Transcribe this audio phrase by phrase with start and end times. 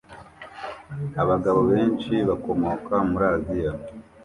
[1.21, 3.73] Abagabo benshi bakomoka muri Aziya